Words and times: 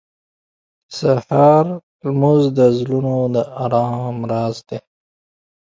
•د 0.93 0.93
سهار 0.99 1.65
لمونځ 2.03 2.43
د 2.57 2.59
زړونو 2.79 3.15
د 3.35 3.37
ارام 3.63 4.15
راز 4.31 4.55
دی. 4.67 4.79